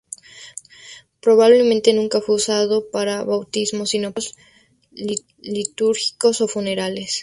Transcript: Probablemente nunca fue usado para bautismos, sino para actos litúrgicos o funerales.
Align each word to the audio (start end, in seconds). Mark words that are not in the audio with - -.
Probablemente 1.21 1.93
nunca 1.93 2.21
fue 2.21 2.33
usado 2.33 2.89
para 2.89 3.23
bautismos, 3.23 3.91
sino 3.91 4.11
para 4.11 4.25
actos 4.25 4.37
litúrgicos 5.43 6.41
o 6.41 6.47
funerales. 6.47 7.19